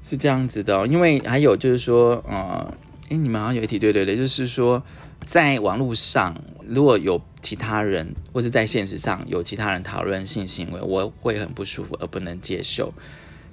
[0.04, 2.72] 是这样子的、哦，因为还有就是说，呃，
[3.08, 4.80] 诶，你们好像有一题，对对对，就是说，
[5.26, 6.32] 在网络上
[6.68, 12.92] 如果有其他人，或是在现实上有其他人讨论性行为，我会很不舒服，而不能接受。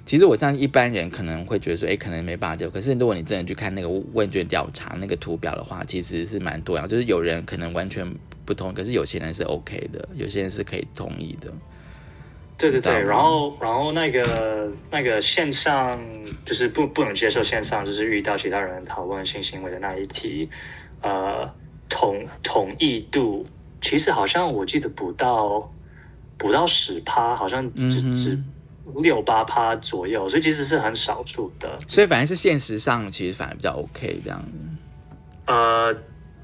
[0.04, 2.70] 其实我这样一般人可能会觉得说，哎，可能没办法接受。
[2.70, 8.06] 可是如果你真的去看那个问卷调查那个图表的话，其实是蛮多样，就是有人可能完全
[8.44, 11.52] 不同，可是有些人是 OK 的，有些人是可以同意的。
[12.58, 16.00] 对对对，然后然后那个那个线上
[16.46, 20.48] 就是不不能接受线上就是遇到其他人讨论性行为的那一题，
[21.02, 21.52] 呃，
[21.88, 23.44] 统统一度
[23.80, 25.70] 其实好像我记得不到
[26.38, 28.38] 不到十趴，好像只、嗯只
[29.02, 31.76] 六八趴左右，所以其实是很少数的。
[31.88, 34.44] 所以反正是现实上其实反而比较 OK 这样，
[35.46, 35.94] 呃，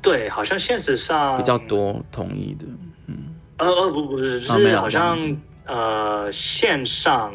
[0.02, 2.66] 对，好像现实上比较多同意的。
[3.06, 3.16] 嗯
[3.58, 5.16] 呃呃不不是，就是好像、
[5.66, 7.32] 呃线上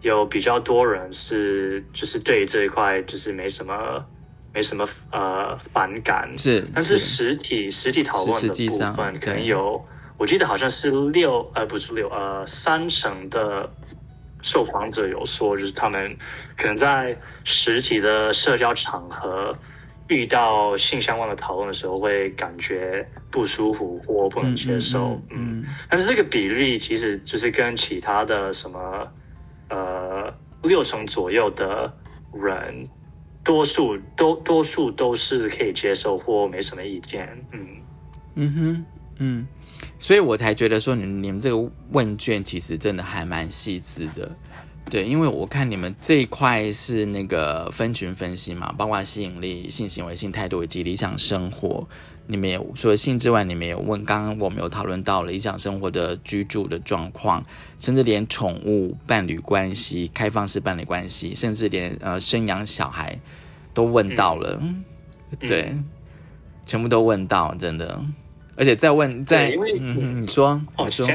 [0.00, 4.04] 有比较多人是就是对这一块就是没什么
[4.52, 9.84] 没什么呃反感，是但是是实体实体讨论的部分可能有，
[10.16, 13.70] 我记得好像是六呃不是六呃三成的
[14.42, 16.16] 受访者有说，就是他们
[16.56, 19.56] 可能在实体的社交场合。
[20.08, 25.12] 遇到性相关的讨论的时候，会感觉不舒服或不能接受。
[25.30, 29.08] 嗯嗯但是这个比例其实就是跟其他的什么
[29.70, 30.30] 呃
[30.64, 31.90] 六成左右的
[32.34, 32.86] 人，
[33.44, 37.28] 多数都多数都是可以接受或没什么意见。
[37.52, 37.66] 嗯，
[38.36, 38.84] 嗯哼，
[39.18, 39.46] 嗯，
[39.98, 44.30] 所以我才觉得说你你们这个问卷其实真的还蛮细致的。
[44.90, 51.88] 对，因为我看你们这一块是那个分群分析嘛，包括吸引力、性行为、性态度以及理想生活
[52.26, 57.42] 你们有除了性之外，你们也问，刚刚我们有讨论到了理想生活的居住的状况，
[57.78, 63.18] 甚至连宠物伴侣关系、开放式伴侣关系，甚至连呃生养小孩
[63.74, 64.84] 都问到了，嗯。
[65.40, 65.74] 对，
[66.66, 67.98] 全部都问到，真的，
[68.54, 71.08] 而且再问再因为嗯，你说哦，你说，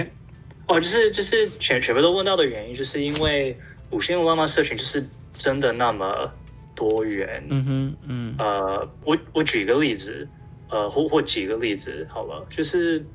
[0.68, 3.56] 哦，就是就是全全部都问到的原因，就是因为
[3.92, 6.32] 五星浪漫社群就是真的那么
[6.74, 7.44] 多元。
[7.50, 8.36] 嗯哼嗯。
[8.40, 10.28] 呃，我我举一个例子，
[10.70, 13.06] 呃，或或几个例子好了，就是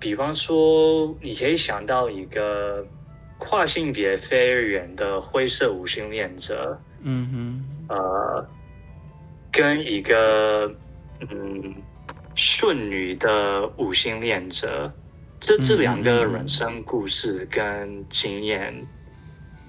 [0.00, 2.86] 比方说，你可以想到一个
[3.38, 8.48] 跨性别非二元的灰色无性恋者，嗯哼呃，
[9.52, 10.74] 跟一个
[11.20, 11.74] 嗯
[12.34, 14.90] 顺女的无性恋者，
[15.40, 18.74] 这这两个人生故事跟经验，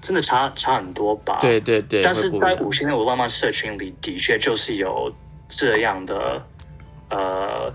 [0.02, 1.38] 真的差差很多吧？
[1.40, 5.12] 对对对，但是在五星的浪漫社群里，的确就是有
[5.48, 6.42] 这样的，
[7.10, 7.72] 呃，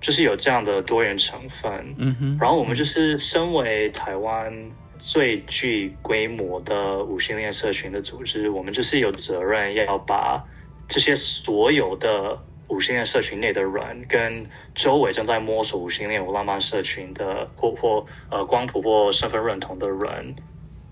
[0.00, 1.94] 就是有这样的多元成分。
[1.98, 4.52] 嗯哼，然后我们就是身为台湾
[4.98, 10.42] 最具规模的五星恋社群的组织，我们就是有责任要把
[10.88, 12.38] 这些所有的
[12.68, 20.34] 五星恋社群内的人，跟周围正在摸索五星恋浪漫社群的或或呃光谱或身份认同的人，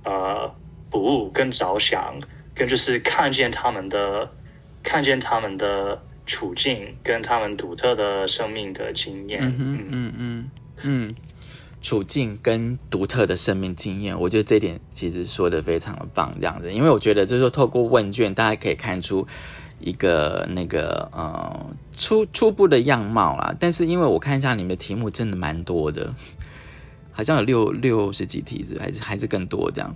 [0.05, 0.55] 呃，
[0.91, 2.15] 服务跟着想，
[2.55, 4.31] 跟就是看见他们的
[4.83, 6.03] 看见他们的
[6.33, 9.43] 处境跟他们独特的生命的经验。
[9.43, 10.15] 嗯，嗯。
[10.19, 10.51] 嗯
[10.85, 11.15] 嗯，
[11.81, 19.27] 处境跟独特的生命经验，我觉得这点其实说的非常的棒，这样子，因为我觉得就是说透过问卷，大家可以看出
[19.79, 21.67] 一个那个呃
[21.97, 23.55] 初初步的样貌啦。
[23.61, 26.13] 但是因为我看一下你们的题目真的蛮多的，
[27.13, 28.79] 好像有六六十几题是？
[28.81, 29.95] 还是还是更多这样，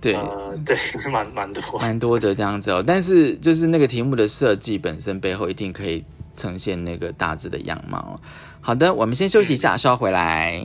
[0.00, 0.14] 对。
[0.14, 1.78] 呃，对， 是蛮蛮多。
[1.78, 6.04] 蛮多的这样子哦，但是就是那个题目的设计本身背后一定可以
[6.36, 8.20] 呈现那个大致的样貌哦。
[8.60, 10.62] 好的，我们先休息一下，稍后回来。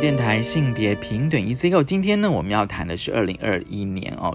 [0.00, 4.34] 电台性别平等 E C Go，今天呢，我们要谈的是二零二一年哦，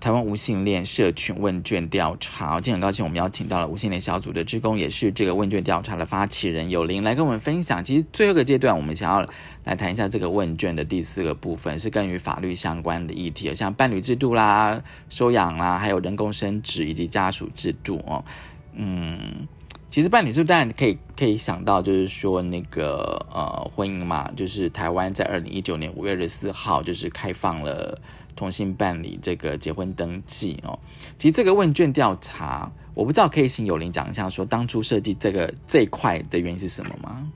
[0.00, 2.58] 台湾无性恋社群问卷调查。
[2.58, 7.84] 今天很高兴，我们邀请到了无性恋小组的职工，也是这个问卷调查的发起人有林来跟我们分享。
[7.84, 9.28] 其实最后一个阶段，我们想要
[9.64, 18.24] 来谈一下这个问卷的第四个部分，是跟与法律相关的议题，像伴侣制度啦、收养啦，还有人工生殖以及家属制度哦。
[18.72, 19.46] 嗯，
[19.94, 27.96] 其实办理制度当然可以可以想到，就是说那个呃婚姻嘛，就是台湾在二零一九年五月二十四号就是开放了
[28.34, 30.76] 同性办理这个结婚登记哦。
[31.16, 37.30] 其实这个问卷调查，我不知道可以请有林讲一下，说当初设计这个这一块的原因是什么吗？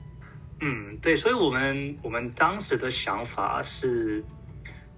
[0.59, 4.21] 嗯，对，所以我们我们当时的想法是，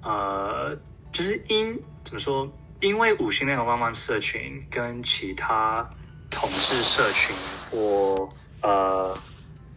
[0.01, 0.75] 呃，
[1.11, 2.51] 就是因怎么说？
[2.79, 5.87] 因为五星恋的浪漫社群跟其他
[6.31, 7.35] 同志社群
[7.69, 8.27] 或
[8.61, 9.15] 呃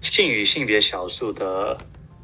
[0.00, 1.76] 性与性别少数的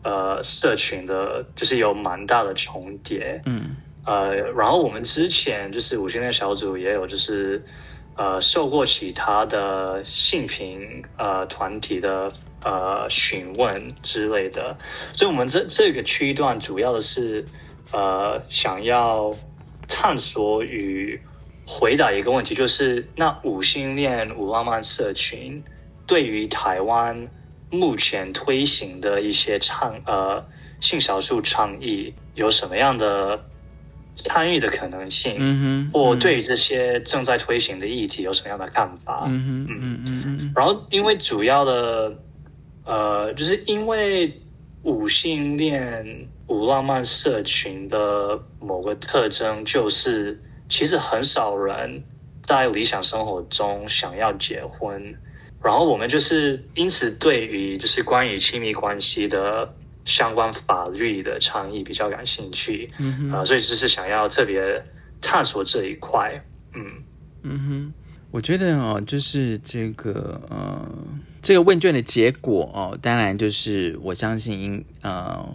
[0.03, 3.43] 呃社群的，就是有蛮大的重叠。
[3.45, 3.77] 嗯
[4.07, 7.63] 呃，然后我们之前就是五星恋小组也有就是
[8.17, 12.33] 呃受过其他的性平呃团体的
[12.65, 14.75] 呃询问之类的，
[15.13, 17.45] 所以我们这这个区段主要的是
[17.93, 19.31] 呃想要
[19.87, 21.21] 探索与
[21.73, 25.63] 回答一个问题，就是那五星恋五浪漫社群
[26.05, 27.29] 对于台湾
[27.71, 30.45] 目前推行的一些倡呃
[30.81, 33.41] 性少数倡议有什么样的
[34.17, 39.27] 参与的可能性，嗯哼，或对于这些正在推行的议题有什么样的看法？
[39.29, 40.01] 嗯哼嗯。
[40.05, 42.13] 嗯嗯然后因为主要的
[42.85, 44.37] 呃，就是因为
[44.83, 52.03] 五性恋五浪漫社群的某个特征就是，其实很少人
[52.43, 55.03] 在理想生活中想要结婚，
[55.63, 59.71] 然后我们就是因此对于就是关于亲密关系的
[60.05, 64.83] 相关法律的倡议比较感兴趣，嗯哼啊、所以就是想要特别
[65.21, 66.33] 探索这一块，
[66.75, 66.83] 嗯。
[67.43, 67.93] 嗯哼，
[68.31, 70.89] 我觉得哦，就是这个呃，
[71.43, 75.47] 这个问卷的结果哦，当然就是我相信应呃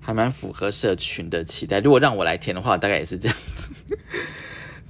[0.00, 1.78] 还蛮符合社群的期待。
[1.80, 3.70] 如果让我来填的话，大概也是这样子。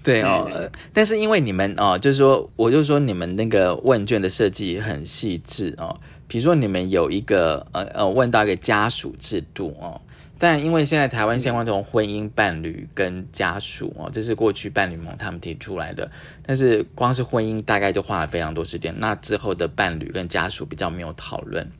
[0.02, 5.96] 对哦，呃但是因为你们哦，就是说，我就说你们那个问卷的设计很细致哦。
[6.26, 10.00] 比如说你们有一个呃呃问到一个家属制度哦，
[10.38, 16.10] 但因为现在台湾相关这种婚姻伴侣跟家属哦，这是过去伴侣盟他们提出来的，
[16.42, 21.70] 但是光是婚姻大概就花了非常多时间，那之后的伴侣跟家属比较没有讨论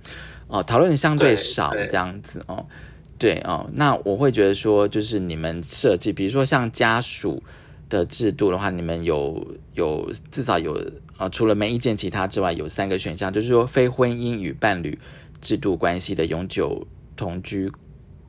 [0.49, 2.67] 哦，讨论相对对少对这样子哦。
[3.19, 7.43] 对哦，那我会觉得说，就是你们设计，比如说像家属
[7.93, 10.73] 的制度的话，你们有有至少有
[11.19, 14.99] 呃，除了没意见其他之外，有三个选项，就是说非婚姻与伴侣
[15.43, 17.71] 制度关系的永久同居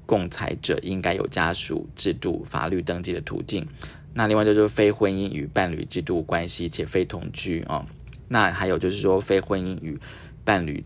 [0.06, 3.66] 共财者应该有家属制度法律登记的途径。
[4.14, 7.86] 那另外就是非婚姻与伴侣制度关系且非同居哦。
[8.28, 9.98] 那还有就是说非婚姻与
[10.44, 10.84] 伴侣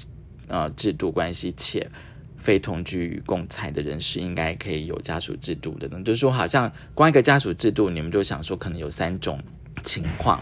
[0.48, 1.90] 呃制度关系且
[2.48, 6.02] 非同居与共财的人士，应该可以有家属制度的呢。
[6.06, 9.38] 就是说，好像光一个家属制度，你们就想说可能有三种
[9.84, 10.42] 情况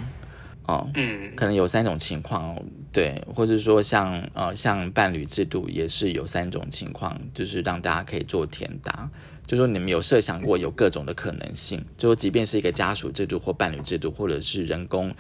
[0.68, 0.88] 哦。
[0.94, 2.62] 嗯，可能有三种情况哦，
[2.94, 9.10] 对，或者说像呃像伴侣制度也是有三种情况，就是让大家可以做填答，
[9.48, 15.12] 就说你们有设想过有各种的可能性，就说即便是一个家属制度或伴侣制度，或者是人工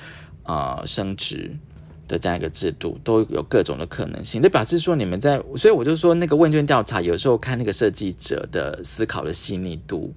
[0.43, 1.49] 呃生殖
[2.07, 4.41] 的这样一个制度，都有各种的可能性。
[4.41, 10.13] 这表示说你们在，所以我就说那个问卷调查有时候看那个设计者的思考的细腻度。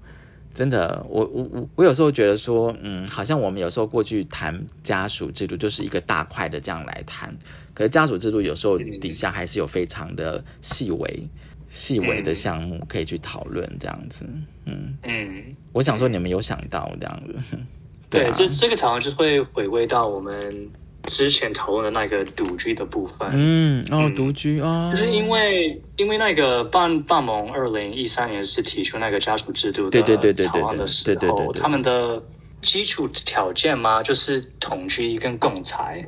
[0.54, 7.32] 真的，我我我我有时候觉得说，嗯，好像我们有时候过去谈家属制度，就是一个大块的这样来谈，
[7.72, 11.28] 可是家属制度有时候底下还是有非常的细微、
[11.70, 14.26] 细微的项目可以去讨论这样子。
[14.64, 17.56] 嗯，嗯，我想说你们有想到这样子，
[18.10, 20.68] 对，啊，这这个常常就会回归到我们
[21.08, 23.28] 之前讨论的那个独居的部分。
[23.32, 32.22] 嗯，哦，嗯独居啊，就是因为因为那个半半盟二零一三年是提出那个家属制度的草案的时候，对他们的
[32.60, 36.06] 基础条件嘛，就是同居跟共财。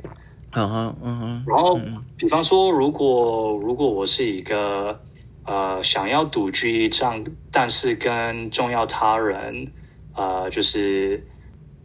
[0.53, 1.79] 嗯哼嗯哼，然后，
[2.17, 4.99] 比方说，如果如果我是一个
[5.45, 9.65] 呃想要独居这样，但是跟重要他人
[10.13, 11.25] 呃就是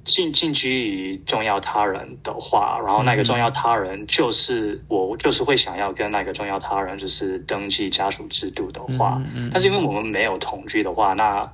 [0.07, 11.51] 近近居于重要他人的话，然后那个重要他人就是我就是会想要跟那个重要他人就是登记家属制度的话，嗯嗯但是因为我们没有同居的话，那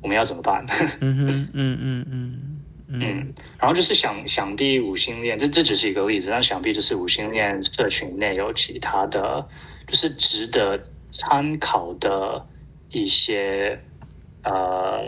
[0.00, 0.64] 我们要怎么办？
[1.00, 2.38] 嗯嗯嗯嗯嗯
[2.94, 9.46] 嗯，然后就是想想必五性恋，这这只是一个例子，但想必就是五性恋社群内有其他的，
[9.86, 10.78] 就是值得
[11.10, 12.46] 参考的
[12.90, 13.80] 一些
[14.44, 15.02] 呃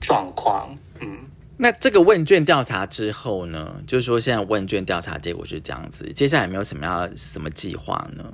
[0.00, 0.76] 状况。
[1.00, 1.18] 嗯，
[1.60, 3.82] 那这个问卷调查之后呢？
[3.86, 8.24] 就是说，现在问卷调查结果是这样子，接下来有没有什么要什么计划呢？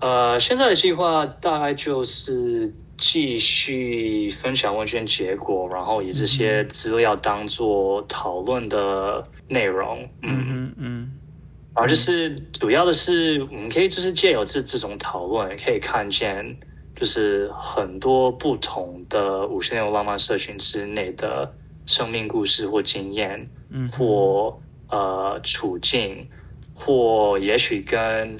[0.00, 10.02] 呃，现在的计划大概就是继续分享问卷结果，然后以这些资料当做讨论的内容。
[10.22, 11.12] 嗯嗯嗯
[11.74, 16.44] 然后就是主要的是，我们可以就是借由这这种讨论，可以看见
[16.96, 21.52] 就是很多不同的五十年浪漫社群之内的
[21.88, 24.60] 生命故事或经验，嗯或
[24.90, 26.28] 呃处境，
[26.74, 28.38] 或也许跟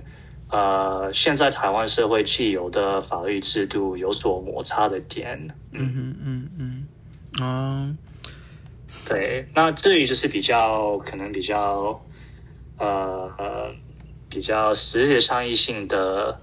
[0.51, 5.49] 呃现在台湾社会既有的法律制度有所摩擦的点。
[5.73, 5.91] 嗯。
[5.97, 6.87] 嗯嗯
[7.39, 7.97] 嗯，哦，
[9.07, 11.99] 对，那这里就是比较可能比较
[12.77, 13.75] 呃呃
[14.29, 16.39] 比较实质上议性的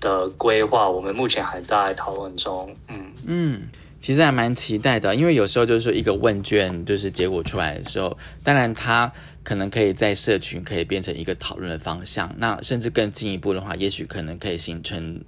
[0.00, 2.74] 的规划，我们目前还在讨论中。
[2.88, 3.12] 嗯。
[3.26, 3.68] 嗯，
[4.00, 15.22] 其实还蛮期待的，因为有时候就是说一个问卷就是结果出来的时候，当然它可能可以在社群可以变成一个讨论的方向，那甚至更进一步的话，也许可能可以形成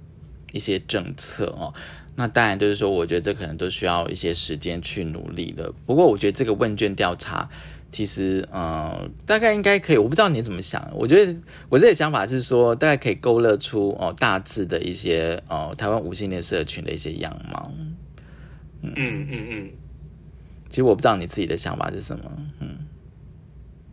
[0.51, 1.73] 一些政策哦。
[2.15, 5.73] 那当然就是说，我觉得这可能都需要一些时间去努力的。
[5.85, 7.49] 不过我觉得这个问卷调查。
[7.93, 9.97] 其实，呃，大概应该可以。
[9.97, 10.81] 我不知道你怎么想。
[10.93, 11.35] 我觉得
[11.67, 17.69] 我这个想法是说，大概可以勾勒出哦大致的一些哦台湾无性恋社群的一些样貌。
[18.81, 19.69] 嗯嗯嗯，
[20.69, 22.31] 其实我不知道你自己的想法是什么。
[22.59, 22.77] 嗯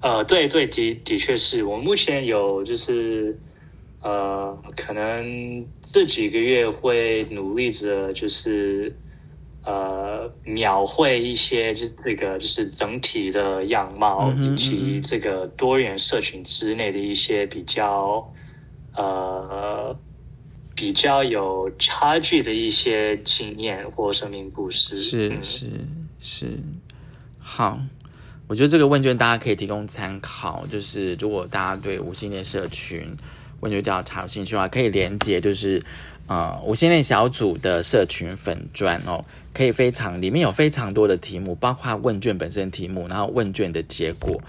[0.01, 3.39] 呃，对对，的的确是我目前有就是
[4.01, 8.95] 呃，可能这几个月会努力着就是。
[9.64, 18.32] 呃，描绘一些就这个就是整体的样貌，以及这个多元社群之内的一些比较
[18.95, 19.95] 呃
[20.79, 24.95] 比较有差距的一些经验或生命故事。
[24.95, 25.66] 嗯是是
[26.20, 26.59] 是，
[27.41, 27.81] 好，
[28.47, 30.64] 我觉得这个问卷大家可以提供参考。
[30.70, 33.12] 就是如果大家对无性恋社群
[33.59, 35.83] 问卷调查有兴趣的话，可以连接就是
[36.29, 44.41] 呃无性恋小组的社群粉砖哦，可以非常里面有非常多的题目，包括问卷本身题目，然后问卷的结果。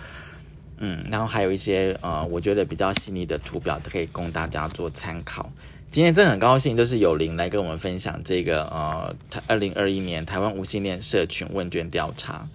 [0.78, 5.52] 嗯，然后还有一些呃，我觉得比较细腻的图表可以供大家做参考。
[5.92, 12.48] 今天真的很高兴，就是有林来跟我们分享这个呃，台二零二一年台湾无性恋社群问卷调查，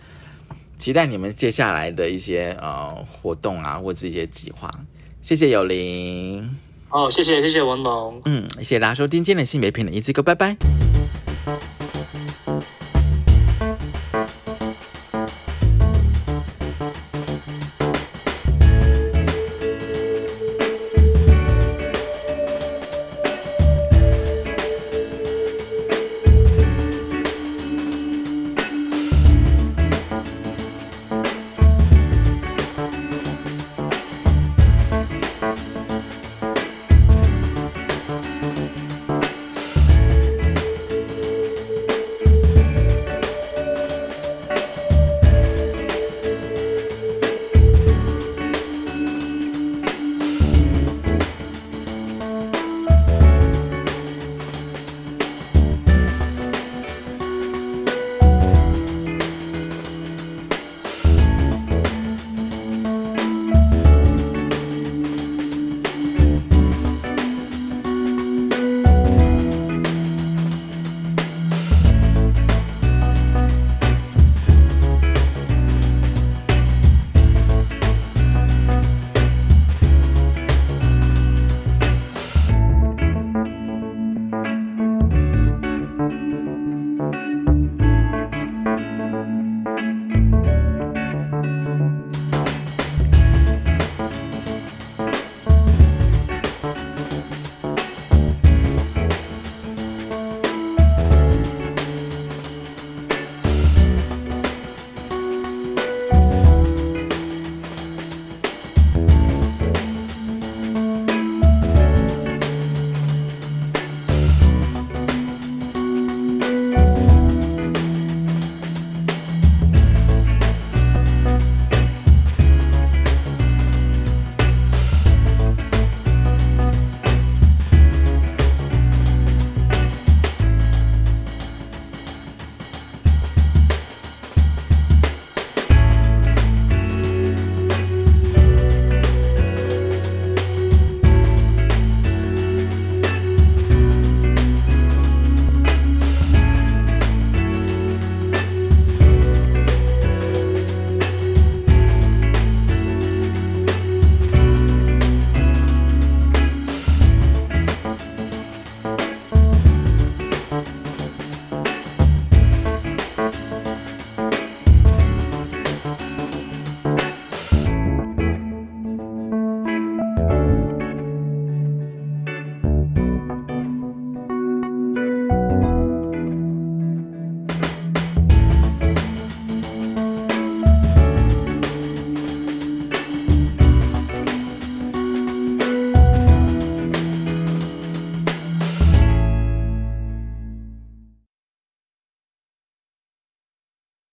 [0.79, 4.71] 期待你们接下来的一些呃活动啊，或者一些计划。
[5.21, 6.49] 谢谢有林，
[6.91, 8.23] 哦，谢谢谢谢文龙。
[8.25, 10.57] 嗯，谢谢大家收听今天的性别平等一次哥，拜拜。